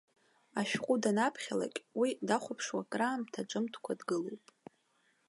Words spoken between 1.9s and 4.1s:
уи дахәаԥшуа, краамҭа ҿымҭкәа